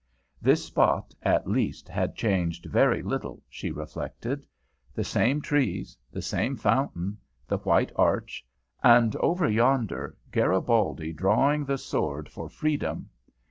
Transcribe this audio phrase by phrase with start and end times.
[0.41, 4.47] This spot, at least, had changed very little, she reflected;
[4.95, 8.43] the same trees, the same fountain, the white arch,
[8.81, 13.11] and over yonder, Garibaldi, drawing the sword for freedom.